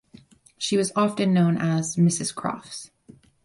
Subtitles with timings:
[0.57, 2.89] She was often known as "Mrs Crofts".